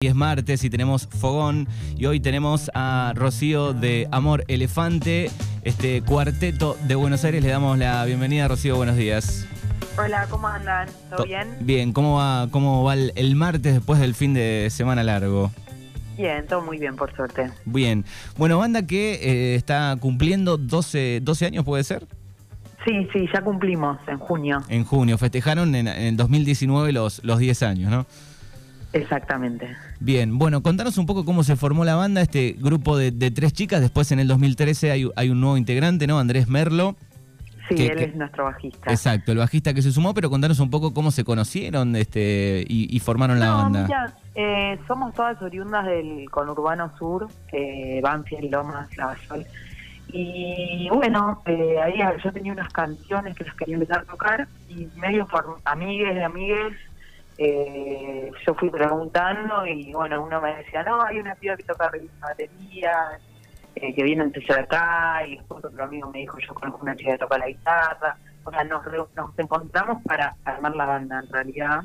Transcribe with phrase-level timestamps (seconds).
[0.00, 1.66] Y es martes y tenemos Fogón
[1.96, 5.28] y hoy tenemos a Rocío de Amor Elefante,
[5.64, 7.42] este cuarteto de Buenos Aires.
[7.42, 9.44] Le damos la bienvenida, Rocío, buenos días.
[9.98, 10.88] Hola, ¿cómo andan?
[11.10, 11.48] ¿Todo To- bien?
[11.62, 15.50] Bien, ¿cómo va, cómo va el, el martes después del fin de semana largo?
[16.16, 17.50] Bien, todo muy bien, por suerte.
[17.64, 18.04] Bien.
[18.36, 22.06] Bueno, banda que eh, está cumpliendo 12, 12 años, ¿puede ser?
[22.86, 24.62] Sí, sí, ya cumplimos en junio.
[24.68, 25.18] En junio.
[25.18, 28.06] Festejaron en, en el 2019 los, los 10 años, ¿no?
[28.92, 29.68] Exactamente.
[30.00, 33.52] Bien, bueno, contanos un poco cómo se formó la banda, este grupo de, de tres
[33.52, 33.80] chicas.
[33.80, 36.18] Después en el 2013 hay, hay un nuevo integrante, ¿no?
[36.18, 36.94] Andrés Merlo.
[37.68, 38.90] Sí, ¿Qué- él es nuestro bajista.
[38.90, 42.94] Exacto, el bajista que se sumó, pero contanos un poco cómo se conocieron este, y,
[42.96, 43.82] y formaron la banda.
[43.84, 49.44] mira, eh, somos todas oriundas del conurbano sur, eh, Banfield, Lomas, Lavallol.
[50.10, 54.86] Y bueno, eh, ahí yo tenía unas canciones que las quería empezar a tocar y
[54.98, 55.26] medio
[55.64, 56.72] amigues de amigues
[57.38, 61.90] eh, yo fui preguntando y bueno, uno me decía, no, hay una piba que toca
[62.20, 63.20] batería,
[63.76, 67.12] eh, que viene de acá, y después otro amigo me dijo, yo conozco una chica
[67.12, 68.16] que toca la guitarra.
[68.42, 68.82] O sea, nos,
[69.14, 71.82] nos encontramos para armar la banda en realidad.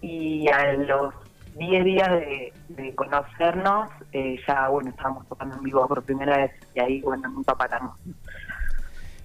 [0.00, 1.12] Y a los
[1.56, 6.52] 10 días de, de conocernos, eh, ya bueno, estábamos tocando en vivo por primera vez
[6.74, 7.96] y ahí bueno, nunca paramos.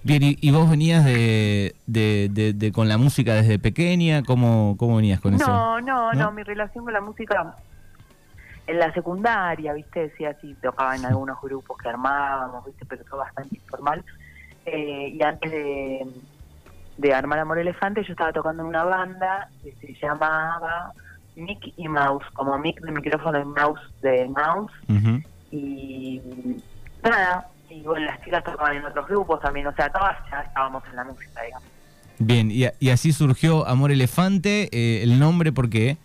[0.04, 4.76] Bien, y, y vos venías de, de, de- de- con la música desde pequeña, ¿cómo,
[4.76, 5.46] cómo venías con eso?
[5.46, 6.32] No, no, ¿No?
[6.32, 7.54] mi relación con la música
[8.66, 13.18] en la secundaria, viste, decía así, tocaba en algunos grupos que armábamos, viste, pero todo
[13.18, 14.04] bastante informal.
[14.66, 16.06] Eh, y antes de,
[16.96, 20.92] de armar Amor Elefante, yo estaba tocando en una banda que se llamaba
[21.36, 24.72] Mick y Mouse, como Mick de micrófono y Mouse de Mouse.
[25.50, 26.20] Y
[27.02, 30.84] nada, y bueno, las chicas tocaban en otros grupos también, o sea, todas ya estábamos
[30.90, 31.68] en la música, digamos.
[32.18, 35.96] Bien, y, así surgió Amor Elefante, eh, el nombre, ¿por qué?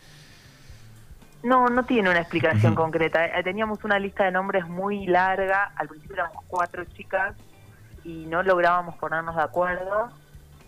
[1.43, 3.25] No, no tiene una explicación concreta.
[3.25, 5.71] Eh, Teníamos una lista de nombres muy larga.
[5.75, 7.35] Al principio éramos cuatro chicas
[8.03, 10.09] y no lográbamos ponernos de acuerdo.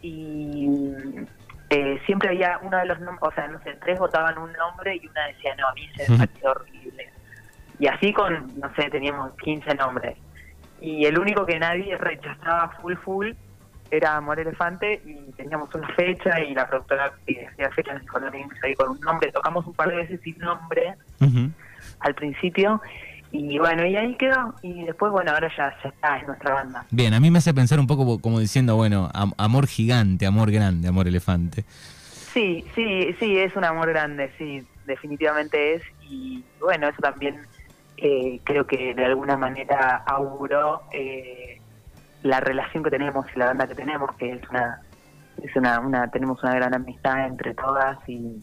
[0.02, 0.70] Y
[1.70, 4.96] eh, siempre había uno de los nombres, o sea, no sé, tres votaban un nombre
[4.96, 7.10] y una decía, no, a mí se me pareció horrible.
[7.80, 10.18] Y así con, no sé, teníamos 15 nombres.
[10.82, 13.32] Y el único que nadie rechazaba full full
[13.92, 18.20] era Amor Elefante y teníamos una fecha y la productora que decía fecha nos dijo,
[18.20, 19.32] no tenemos que salir con un nombre.
[19.32, 20.96] Tocamos un par de veces sin nombre
[22.02, 22.82] al principio
[23.32, 24.54] y bueno, y ahí quedó.
[24.62, 26.86] Y después, bueno, ahora ya, ya está, es nuestra banda.
[26.92, 30.26] Bien, a mí me hace pensar un poco como- como diciendo, bueno, am- amor gigante,
[30.26, 31.64] amor grande, amor elefante.
[32.34, 35.84] Sí, sí, sí, es un amor grande, sí, definitivamente es.
[36.10, 37.38] Y bueno, eso también
[38.02, 41.60] eh, creo que de alguna manera auguró eh,
[42.24, 44.82] la relación que tenemos y la banda que tenemos, que es una,
[45.42, 48.42] es una, una tenemos una gran amistad entre todas y,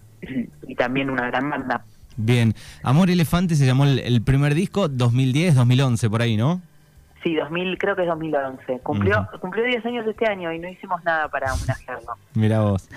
[0.66, 1.84] y también una gran banda.
[2.16, 6.62] Bien, Amor Elefante se llamó el, el primer disco, 2010, 2011, por ahí, ¿no?
[7.22, 8.78] Sí, 2000, creo que es 2011.
[8.82, 9.40] Cumplió, Ujú.
[9.40, 12.14] cumplió 10 años este año y no hicimos nada para homenajearlo.
[12.34, 12.88] Mira vos.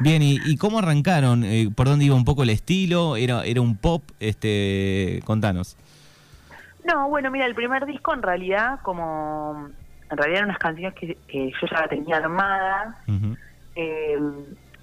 [0.00, 1.44] Bien, ¿y, y cómo arrancaron?
[1.44, 3.16] Eh, ¿Por dónde iba un poco el estilo?
[3.16, 4.02] ¿Era, era un pop?
[4.20, 5.76] este Contanos.
[6.84, 9.68] No, bueno, mira, el primer disco en realidad, como
[10.10, 13.36] en realidad eran unas canciones que, que yo ya tenía armadas, Ujú.
[13.74, 14.18] eh,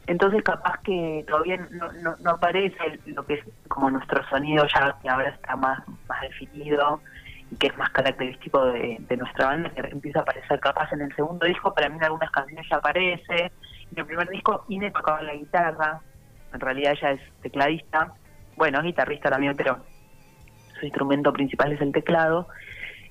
[0.08, 4.96] entonces capaz que todavía no, no, no aparece lo que es como nuestro sonido ya
[5.02, 7.02] que ahora está más, más definido
[7.52, 11.02] y que es más característico de, de nuestra banda, que empieza a aparecer capaz en
[11.02, 13.52] el segundo disco, para mí en algunas canciones ya aparece.
[13.96, 16.02] En el primer disco Ine tocaba la guitarra,
[16.54, 18.14] en realidad ella es tecladista,
[18.58, 19.78] bueno, es guitarrista también, pero
[20.78, 22.50] su instrumento principal es el teclado.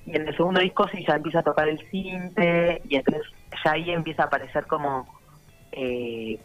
[0.04, 3.22] Y en el segundo disco sí ya empieza a tocar el cinte y entonces
[3.64, 5.08] ya ahí empieza a aparecer como
[5.72, 6.38] eh,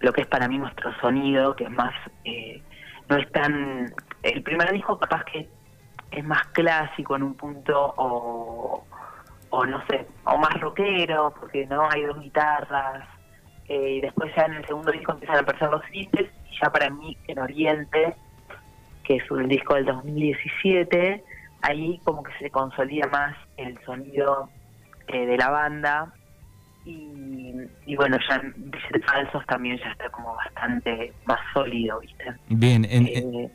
[0.00, 1.94] lo que es para mí nuestro sonido, que es más,
[2.26, 2.60] eh,
[3.08, 5.48] no es tan, el primer disco capaz que
[6.10, 8.84] es más clásico en un punto o,
[9.48, 13.08] o no sé, o más rockero, porque no hay dos guitarras,
[13.70, 16.70] eh, y después ya en el segundo disco empiezan a aparecer los sintes, y ya
[16.70, 18.16] para mí en Oriente,
[19.04, 21.24] que es un disco del 2017,
[21.62, 24.50] ahí como que se consolida más el sonido
[25.08, 26.12] eh, de la banda
[26.84, 27.52] y,
[27.86, 32.24] y bueno, ya en Billetes Falsos también ya está como bastante más sólido, ¿viste?
[32.48, 33.50] Bien, en- en- Eh,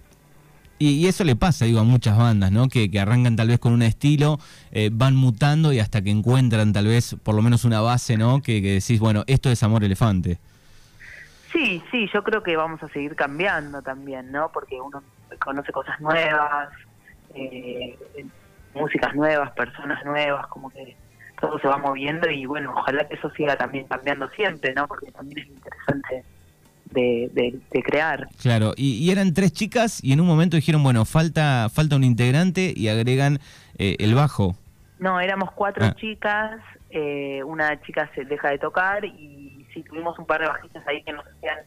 [0.86, 2.68] y, eso le pasa, digo, a muchas bandas, ¿no?
[2.68, 4.40] Que, que arrancan tal vez con un estilo,
[4.72, 8.42] eh, van mutando y hasta que encuentran tal vez por lo menos una base, ¿no?
[8.42, 10.38] Que, que decís, bueno, esto es Amor Elefante.
[11.52, 14.52] sí, sí, yo creo que vamos a seguir cambiando también, ¿no?
[14.52, 15.02] Porque uno
[15.40, 16.70] conoce cosas nuevas,
[17.34, 17.98] eh,
[18.74, 20.96] músicas nuevas, personas nuevas, como que
[21.40, 24.88] todo se va moviendo y bueno, ojalá que eso siga también cambiando siempre, ¿no?
[24.88, 26.24] Porque también es interesante
[26.95, 28.27] de, crear.
[28.42, 32.74] Claro, y, eran tres chicas y en un momento dijeron, bueno, falta, falta un integrante
[32.75, 33.39] y agregan
[33.77, 34.56] eh, el bajo.
[35.00, 35.95] No, éramos cuatro ah.
[35.95, 40.88] chicas, eh, una chica se deja de tocar y sí, tuvimos un par de bajistas
[40.88, 41.57] ahí que nos hacían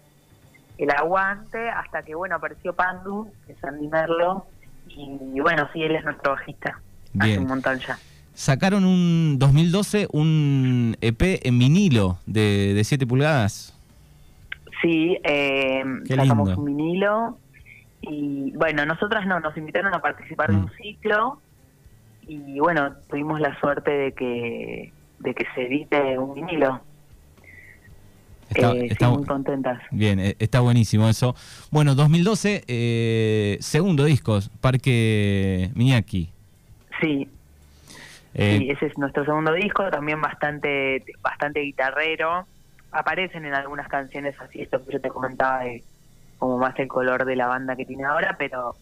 [0.79, 4.47] el aguante hasta que, bueno, apareció Pandu, que es Andy Merlo,
[4.89, 6.81] y, bueno, sí, él es nuestro bajista,
[7.19, 7.99] hace un montón ya.
[8.35, 13.78] Sacaron un 2012 un EP en vinilo de, de 7 pulgadas.
[14.83, 17.39] Sí, eh, sacamos un vinilo
[18.01, 20.73] y bueno, nosotras no, nos invitaron a participar de un mm.
[20.81, 21.41] ciclo
[22.27, 26.81] y bueno, tuvimos la suerte de que, de que se edite un vinilo.
[28.51, 29.81] Está, eh, muy contentas.
[29.91, 31.35] Bien, eh, está buenísimo eso.
[31.71, 36.31] Bueno, 2012, eh, segundo disco, Parque Miñaki.
[37.01, 37.29] Sí.
[38.35, 42.47] Eh, sí, ese es nuestro segundo disco, también bastante, bastante guitarrero
[42.91, 45.83] aparecen en algunas canciones así, esto que yo te comentaba de
[46.39, 48.77] como más el color de la banda que tiene ahora, pero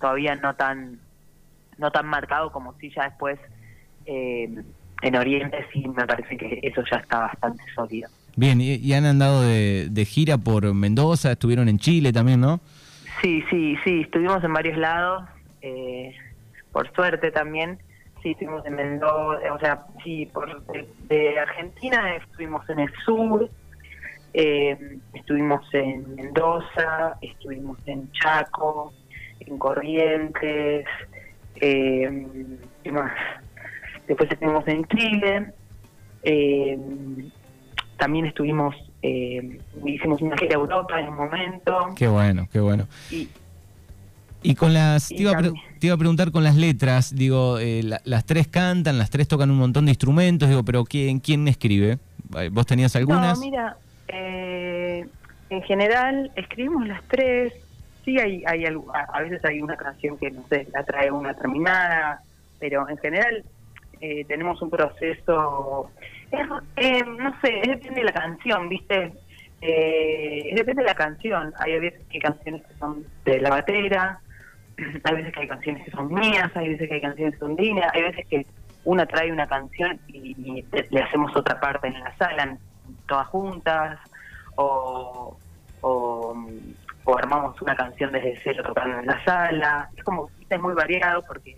[0.00, 0.98] todavía no tan
[1.78, 3.38] no tan marcado como si ya después
[4.06, 4.62] eh,
[5.00, 8.08] en Oriente sí me parece que eso ya está bastante sólido.
[8.34, 12.60] Bien, y, han andado de, de, gira por Mendoza, estuvieron en Chile también, ¿no?
[13.20, 15.24] Sí, sí, sí, estuvimos en varios lados,
[15.60, 16.14] eh,
[16.72, 17.78] por suerte también
[18.22, 20.64] sí, estuvimos en Mendoza, o sea, sí, por,
[21.08, 23.48] de, Argentina estuvimos en el sur,
[24.34, 28.92] eh, estuvimos en Mendoza, estuvimos en Chaco,
[29.40, 30.86] en Corrientes,
[31.56, 32.26] eh,
[32.82, 33.12] ¿qué más?
[34.06, 35.52] Después estuvimos en Chile,
[36.22, 36.78] eh,
[37.96, 41.88] también estuvimos, eh, hicimos una gira a Europa en un momento.
[41.96, 42.86] Qué bueno, qué bueno.
[43.10, 43.28] Y,
[44.42, 48.98] y con las, te iba, a preguntar con las letras, digo, eh, las tres cantan,
[48.98, 51.98] las tres tocan un montón de instrumentos, digo, pero ¿quién, quién escribe?
[52.50, 53.38] ¿Vos tenías algunas?
[53.38, 53.76] No, mira,
[54.08, 55.06] eh,
[55.50, 57.52] en general escribimos las tres,
[58.04, 62.22] sí hay, hay a veces hay una canción que, no sé, la trae una terminada,
[62.58, 63.44] pero en general
[64.00, 65.90] eh, tenemos un proceso,
[66.32, 69.12] no sé, depende de la canción, ¿viste?
[69.60, 74.18] depende de la canción, hay veces que canciones que son de la batera,
[75.04, 77.56] hay veces que hay canciones que son mías, hay veces que hay canciones que son
[77.56, 78.46] dignas, hay veces que
[78.84, 82.56] una trae una canción y, le hacemos otra parte en la sala,
[83.06, 83.98] todas juntas,
[84.56, 85.36] o,
[85.80, 86.36] o,
[87.16, 89.90] armamos una canción desde cero tocando en la sala.
[89.96, 91.56] Es como, es muy variado porque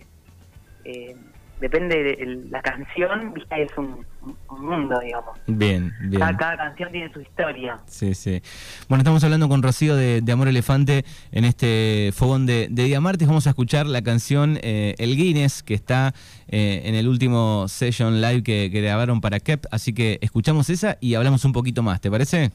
[0.83, 1.15] eh,
[1.59, 3.63] depende de la canción, ¿viste?
[3.63, 4.05] es un,
[4.49, 5.37] mundo, digamos.
[5.47, 6.19] Bien, bien.
[6.19, 7.77] Cada, canción tiene su historia.
[7.87, 8.41] Sí, sí.
[8.87, 13.27] Bueno, estamos hablando con Rocío de, Amor Elefante en este fogón de, Día Martes.
[13.27, 16.13] Vamos a escuchar la canción eh, El Guinness, que está
[16.47, 19.65] eh, en el último session live que, que grabaron para Kep.
[19.71, 22.51] Así que escuchamos esa y hablamos un poquito más, ¿te parece?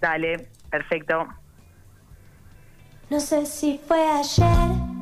[0.00, 1.26] Dale, perfecto.
[3.10, 5.00] No sé si fue ayer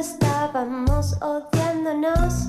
[0.00, 2.48] estábamos odiándonos,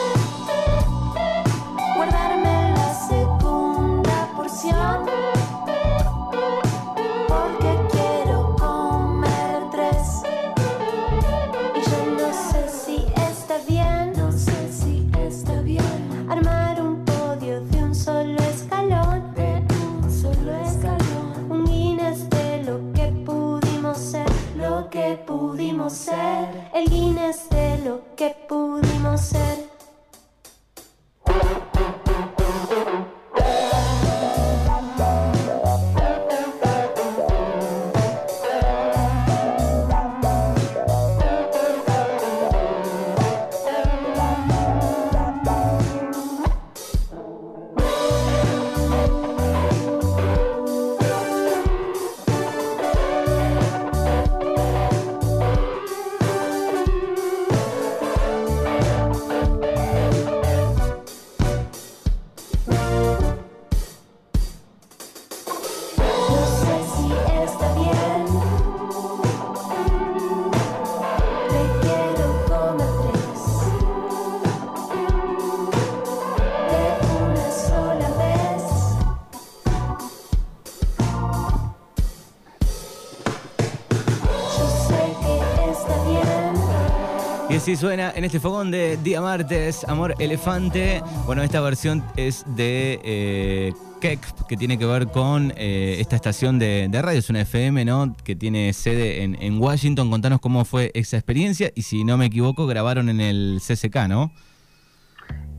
[87.61, 90.99] Y así suena en este fogón de Día Martes, Amor Elefante.
[91.27, 96.57] Bueno, esta versión es de eh, Keck, que tiene que ver con eh, esta estación
[96.57, 98.15] de, de radio, es una FM, ¿no?
[98.23, 100.09] Que tiene sede en, en Washington.
[100.09, 104.31] Contanos cómo fue esa experiencia y si no me equivoco, grabaron en el CCK, ¿no?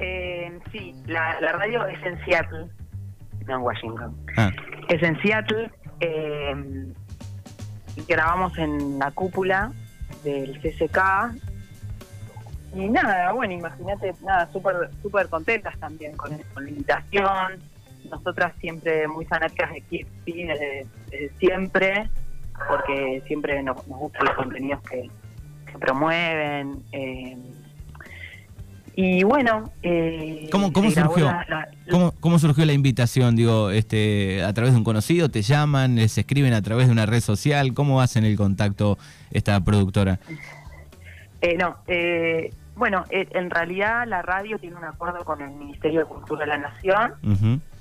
[0.01, 2.67] Eh, sí, la, la radio es en Seattle,
[3.47, 4.17] no en Washington.
[4.37, 4.51] Ah,
[4.89, 5.71] Es en Seattle.
[6.01, 6.53] eh,
[8.09, 9.71] grabamos en la cúpula
[10.25, 10.99] del CCK.
[12.75, 17.61] Y nada, bueno, imagínate, nada, súper súper contentas también con, con la invitación.
[18.11, 22.09] Nosotras siempre muy fanáticas de KXP desde, desde siempre,
[22.69, 25.09] porque siempre nos, nos gustan los contenidos que,
[25.71, 26.83] que promueven.
[26.93, 27.37] eh,
[28.95, 31.25] y bueno, eh, ¿Cómo- cómo surgió?
[31.25, 33.37] la- la- ¿Cómo, cómo surgió la invitación?
[33.37, 35.31] Digo, este, ¿a través de un conocido?
[35.31, 35.95] ¿Te llaman?
[35.97, 37.73] ¿Les escriben a través de una red social?
[37.73, 38.99] ¿Cómo hacen el contacto
[39.31, 40.21] esta productora?
[41.41, 46.01] Eh, no, eh, bueno, eh, en realidad la radio tiene un acuerdo con el Ministerio
[46.01, 47.15] de Cultura de la Nación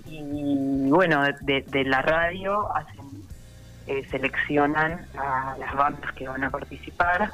[0.05, 3.05] y bueno, de, de la radio hacen,
[3.88, 7.31] eh, seleccionan a las bandas que van a participar.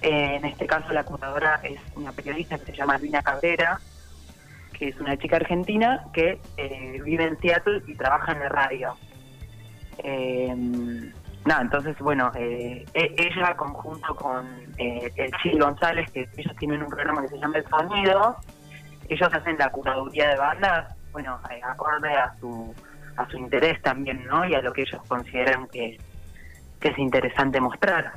[0.00, 3.80] Eh, en este caso la curadora es una periodista que se llama Lina Cabrera,
[4.72, 8.96] que es una chica argentina que eh, vive en Seattle y trabaja en la radio.
[11.44, 14.46] Nada, entonces, bueno, eh, e- ella conjunto con
[14.78, 18.36] eh, el Chil González, que ellos tienen un programa que se llama El Sonido,
[19.08, 22.72] ellos hacen la curaduría de bandas, bueno, eh, acorde a su,
[23.16, 24.48] a su interés también, ¿no?
[24.48, 25.98] Y a lo que ellos consideran que,
[26.80, 28.12] que es interesante mostrar.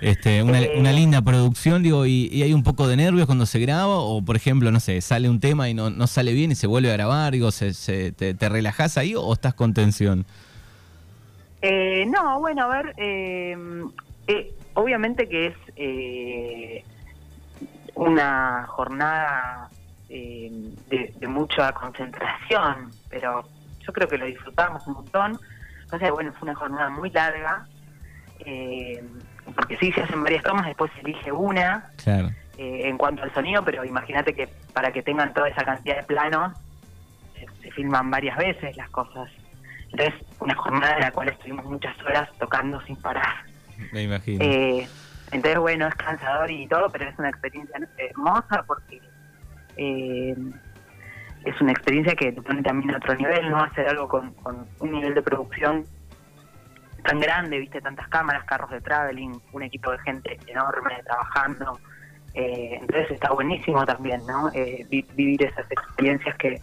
[0.00, 3.46] Este, una, Eh, una linda producción, digo, y, y hay un poco de nervios cuando
[3.46, 6.52] se graba, o por ejemplo, no sé, sale un tema y no, no sale bien
[6.52, 9.74] y se vuelve a grabar, digo, se, se- te, te relajás ahí o estás con
[9.74, 10.24] tensión?
[11.64, 13.56] Eh, no, bueno, a ver, eh,
[14.26, 16.84] eh, obviamente que es eh,
[17.94, 19.70] una jornada
[20.08, 20.50] eh,
[20.88, 23.44] de, de mucha concentración, pero
[23.80, 25.38] yo creo que lo disfrutamos un montón.
[25.84, 27.66] Entonces, bueno, fue una jornada muy larga,
[29.54, 32.30] porque sí se hacen varias tomas, después se elige una Claro.
[32.56, 36.56] en cuanto al sonido, pero imagínate que para que tengan toda esa cantidad de planos,
[37.34, 39.30] se, se filman varias veces las cosas.
[39.92, 43.34] Entonces, una jornada en la cual estuvimos muchas horas tocando sin parar.
[43.92, 44.44] Me imagino.
[44.44, 44.88] Eh,
[45.30, 49.00] entonces, bueno, es cansador y todo, pero es una experiencia hermosa porque
[49.76, 50.34] eh,
[51.44, 53.58] es una experiencia que te pone también a otro nivel, ¿no?
[53.62, 55.84] Hacer algo con, con un nivel de producción
[57.04, 61.80] tan grande, viste, tantas cámaras, carros de traveling, un equipo de gente enorme trabajando.
[62.34, 64.50] Eh, entonces está buenísimo también, ¿no?
[64.54, 66.60] Eh, vi- vivir esas experiencias que,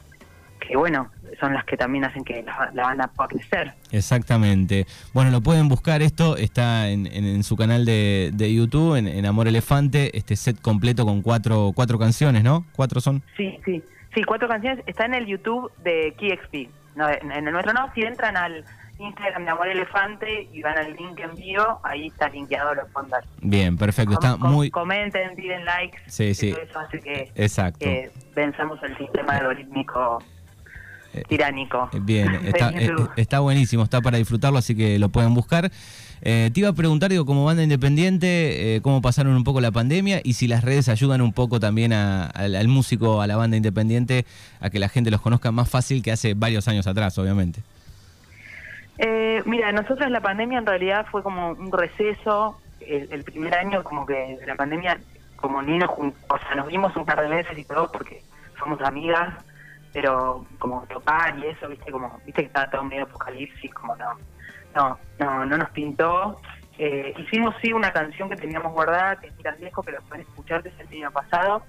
[0.60, 3.74] que, bueno, son las que también hacen que la, la banda pueda crecer.
[3.92, 4.86] Exactamente.
[5.14, 9.08] Bueno, lo pueden buscar esto, está en, en- en su canal de, de YouTube, en,
[9.08, 12.66] en Amor Elefante, este set completo con cuatro, cuatro canciones, ¿no?
[12.76, 13.22] ¿Cuatro son?
[13.38, 13.82] Sí, sí.
[14.14, 14.84] Sí, cuatro canciones.
[14.88, 16.70] Está en el YouTube de KXP.
[16.98, 17.92] No, en, el nuestro no.
[17.94, 18.66] Si entran al
[18.98, 23.20] Instagram de Amor Elefante y van al link en vivo, ahí está linkeado los fondos.
[23.42, 24.72] Bien, perfecto, está Com- muy...
[24.72, 26.00] Comenten, piden likes.
[26.08, 26.50] Sí, sí.
[26.62, 27.80] Eso hace que, Exacto.
[27.80, 30.22] que venzamos el sistema algorítmico
[31.28, 31.90] tiránico.
[32.02, 33.10] Bien, de está, YouTube.
[33.16, 35.72] eh, está buenísimo, está para disfrutarlo, así que lo pueden buscar.
[36.22, 39.72] Eh, te iba a preguntar, digo, como banda independiente, eh, cómo pasaron un poco la
[39.72, 43.38] pandemia y si las redes ayudan un poco también a- al, al músico, a la
[43.38, 44.26] banda independiente,
[44.60, 47.62] a que la gente los conozca más fácil que hace varios años atrás, obviamente.
[48.98, 52.60] Eh, mira, nosotros la pandemia en realidad fue como un receso.
[52.82, 55.00] El, el primer año como que de la pandemia,
[55.36, 58.22] como ni nos o sea, nos vimos un par de veces y todo porque
[58.58, 59.36] somos amigas,
[59.94, 64.18] pero como tocar y eso, viste, como, viste que estaba todo medio apocalipsis, como no,
[64.76, 66.40] no, no, no nos pintó.
[66.78, 70.02] Eh, hicimos sí una canción que teníamos guardada, que es Mira al Viejo, que lo
[70.02, 71.64] pueden escuchar desde el año pasado,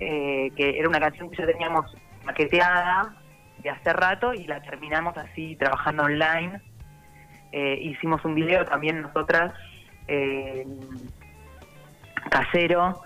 [0.00, 3.14] eh, que era una canción que ya teníamos maqueteada
[3.58, 6.60] de hace rato y la terminamos así trabajando online.
[7.52, 9.52] Eh, hicimos un video también nosotras
[10.08, 10.66] eh,
[12.30, 13.00] casero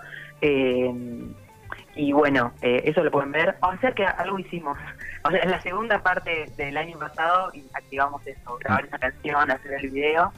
[1.98, 3.56] y bueno, eh, eso lo pueden ver.
[3.60, 4.78] O sea que algo hicimos.
[5.24, 9.72] O sea, en la segunda parte del año pasado activamos eso, grabar esa canción, hacer
[9.72, 10.32] el video,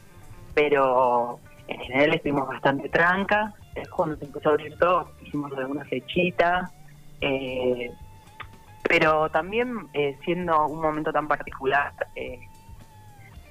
[0.55, 1.38] pero
[1.69, 3.52] en general estuvimos bastante tranca.
[3.75, 6.71] Es cuando se empezó a abrir todo, hicimos alguna fechita.
[7.21, 7.90] Eh,
[8.88, 12.40] pero también eh, siendo un momento tan particular, eh,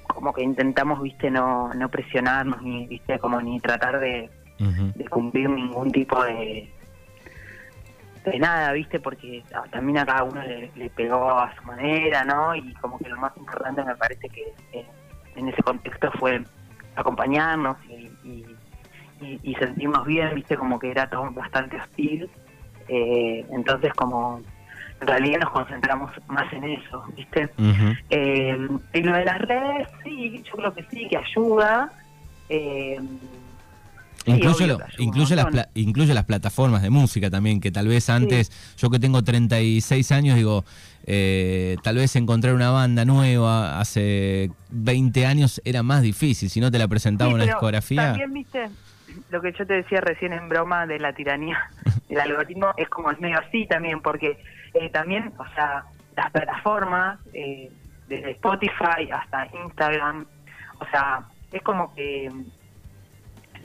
[0.07, 4.31] como que intentamos, viste, no, no presionarnos ni, viste, como ni tratar de
[5.09, 6.69] cumplir ningún tipo de
[8.31, 12.55] de nada, viste, porque también a cada uno le, le pegó a su manera, ¿no?
[12.55, 14.85] Y como que lo más importante me parece que eh,
[15.35, 16.41] en ese contexto fue
[16.95, 18.55] acompañarnos y, y-
[19.21, 22.29] y, y sentirnos bien, viste, como que era todo bastante hostil.
[22.87, 24.41] Eh, entonces, como
[25.01, 27.49] en realidad nos concentramos más en eso, viste.
[27.57, 27.93] Ujú.
[28.09, 28.57] Eh,
[28.93, 31.91] y lo de las redes, sí, yo creo que sí, que ayuda.
[32.47, 32.97] Eh,
[34.25, 34.67] sí, Incluye, obvio
[35.35, 38.99] lo- las pla- incluye las plataformas de música también, que tal vez antes, yo que
[38.99, 40.63] tengo 36 años, digo,
[41.05, 46.69] eh, tal vez encontrar una banda nueva hace 20 años era más difícil, si no
[46.71, 48.03] te la presentaba Sí, una discografía.
[48.09, 48.69] También, viste,
[49.31, 51.57] lo que yo te decía recién en broma de la tiranía
[52.09, 54.37] del algoritmo es como es medio así también, porque
[54.73, 55.85] eh, también, o sea,
[56.15, 57.71] las plataformas, eh,
[58.07, 60.25] desde Spotify hasta Instagram,
[60.79, 62.29] o sea, es como que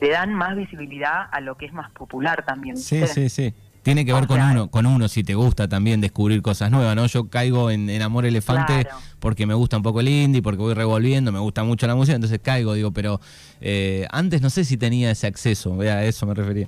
[0.05, 2.77] le dan más visibilidad a lo que es más popular también.
[2.77, 3.53] Sí, sí, sí.
[3.81, 6.71] Tiene que ver O con sea, uno, con uno si te gusta también descubrir cosas
[6.71, 7.05] nuevas, ¿no?
[7.05, 8.97] Yo caigo en, en Amor Elefante Claro.
[9.19, 12.15] porque me gusta un poco el indie, porque voy revolviendo, me gusta mucho la música,
[12.15, 13.19] entonces caigo, digo, pero
[13.61, 16.67] eh, antes no sé si tenía ese acceso, vea, a eso me refería.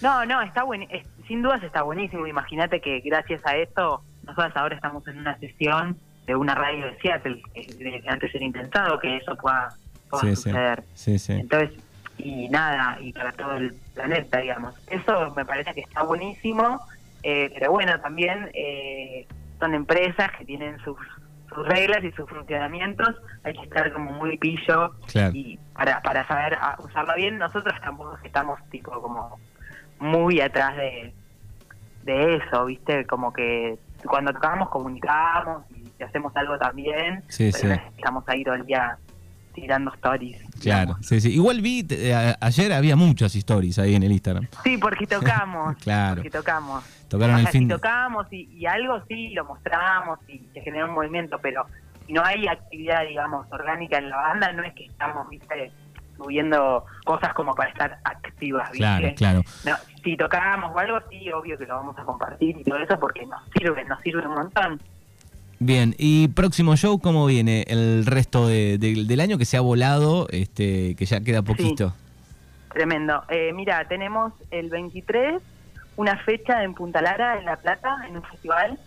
[0.00, 2.26] No, no, está buen, es- sin dudas está buenísimo.
[2.26, 6.98] Imagínate que gracias a esto, nosotros ahora estamos en una sesión de una radio de
[7.02, 9.68] Seattle, que de- antes era intentado que eso pueda,
[10.08, 10.84] pueda Sí, sí, suceder.
[10.94, 11.32] sí, sí.
[11.34, 11.70] Entonces,
[12.24, 14.74] y nada, y para todo el planeta, digamos.
[14.88, 16.80] Eso me parece que está buenísimo,
[17.22, 19.26] eh, pero bueno, también eh,
[19.58, 20.96] son empresas que tienen sus,
[21.48, 25.32] sus reglas y sus funcionamientos, hay que estar como muy pillo Claro.
[25.34, 29.38] y para, para saber ah, usarlo bien, nosotros tampoco estamos tipo como
[29.98, 31.12] muy atrás de,
[32.04, 33.06] de eso, ¿viste?
[33.06, 35.64] Como que cuando tocamos comunicamos
[35.98, 37.80] y hacemos algo también, Sí, pero sí.
[37.98, 38.96] estamos ahí todo el día
[39.52, 40.36] tirando stories.
[40.60, 41.06] Claro, digamos.
[41.06, 41.32] sí, sí.
[41.34, 44.46] Igual vi, te- a- ayer había muchas stories ahí en el Instagram.
[44.64, 45.76] Sí, porque tocamos.
[45.82, 46.16] Claro.
[46.16, 46.84] Porque tocamos.
[47.08, 50.92] Tocaron o el fin tocamos y, y algo sí lo mostramos y se genera un
[50.94, 51.66] movimiento, pero
[52.06, 55.72] si no hay actividad, digamos, orgánica en la banda, no es que estamos, viste,
[56.16, 58.78] subiendo cosas como para estar activas, ¿viste?
[58.84, 59.42] Claro, claro.
[59.64, 62.98] No, si tocábamos o algo, sí, obvio que lo vamos a compartir y todo eso
[63.00, 64.80] porque nos sirve, nos sirve un montón.
[65.62, 69.60] Bien, y próximo show, ¿cómo viene el resto de- de- del año que se ha
[69.60, 71.94] volado, este, que ya queda poquito?
[72.72, 73.22] Tremendo.
[73.28, 75.42] Eh, mira, tenemos el 23
[75.96, 78.78] una fecha en Punta Lara, en La Plata, en un festival.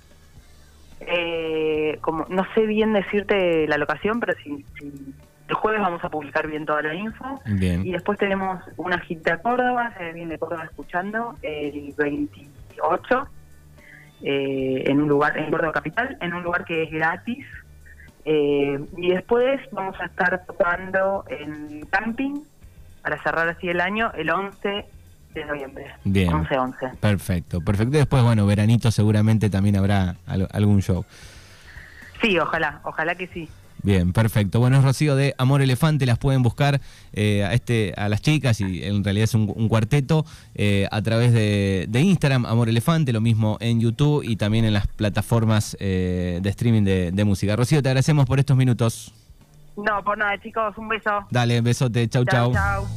[1.02, 5.14] Eh, como No sé bien decirte la locación, pero si, si-
[5.50, 7.40] el jueves vamos a publicar bien toda la info.
[7.46, 7.86] Bien.
[7.86, 13.28] Y después tenemos una gira a Córdoba, se viene Córdoba escuchando, el 28,
[14.24, 17.46] eh, en un lugar, en Córdoba Capital, en un lugar que es gratis.
[18.26, 22.42] Eh, y después vamos a estar tocando en camping
[23.02, 24.86] para cerrar así el año el 11
[25.34, 25.88] de noviembre.
[26.06, 26.32] Bien.
[26.32, 26.98] 11-11.
[27.00, 27.98] Perfecto, perfecto.
[27.98, 31.04] Después, bueno, veranito seguramente también habrá al- algún show.
[32.22, 33.50] Sí, ojalá, ojalá que sí.
[33.84, 34.60] Bien, perfecto.
[34.60, 36.80] Bueno, es Rocío de Amor Elefante, las pueden buscar
[37.12, 41.02] eh, a este a las chicas y en realidad es un, un cuarteto eh, a
[41.02, 45.76] través de, de Instagram, Amor Elefante, lo mismo en YouTube y también en las plataformas
[45.82, 47.58] eh, de streaming de, de música.
[47.58, 49.14] Rocío, te agradecemos por estos minutos.
[49.76, 51.12] No, por nada, chicos, un beso.
[51.30, 52.54] Dale, besote, chau, chau.
[52.54, 52.88] chau.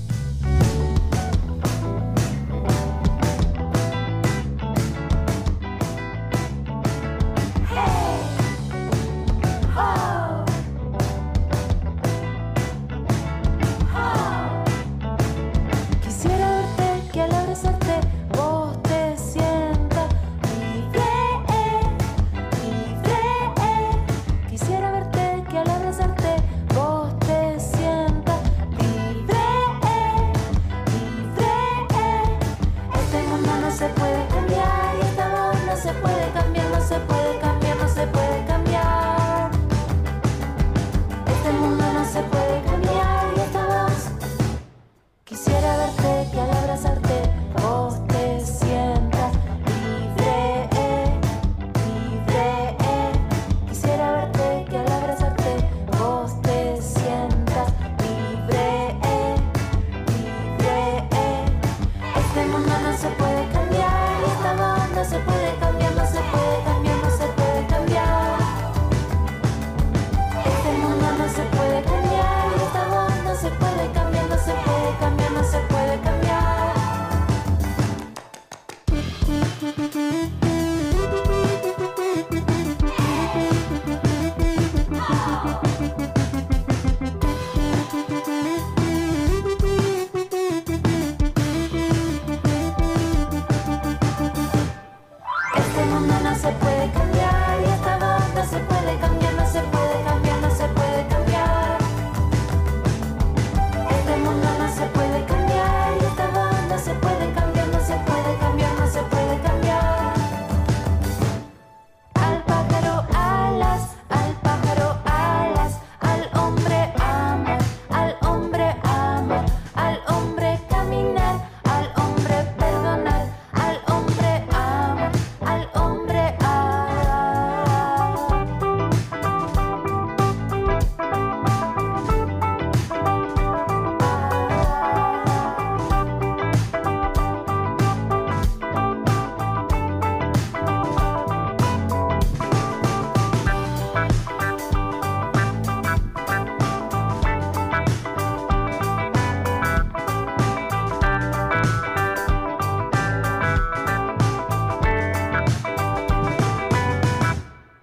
[41.46, 42.45] este mundo no se puede.